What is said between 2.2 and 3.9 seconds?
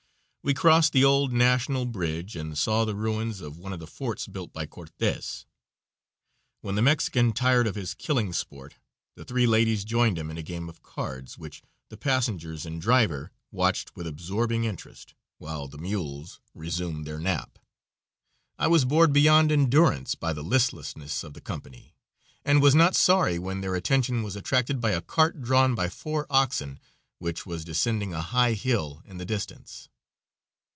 and saw the ruins of one of the